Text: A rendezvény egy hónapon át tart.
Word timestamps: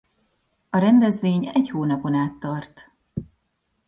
A 0.69 0.77
rendezvény 0.77 1.47
egy 1.53 1.69
hónapon 1.69 2.13
át 2.13 2.33
tart. 2.39 2.91